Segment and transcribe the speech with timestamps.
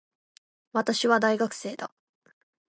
[0.73, 1.91] 私は、大学生だ。